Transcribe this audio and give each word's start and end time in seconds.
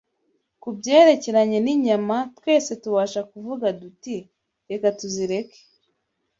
Ku 0.61 0.69
byerekeranye 0.77 1.57
n’inyama, 1.65 2.17
twese 2.37 2.71
tubasha 2.81 3.21
kuvuga 3.31 3.67
duti, 3.81 4.15
Reka 4.69 4.87
tuzireke 4.99 5.59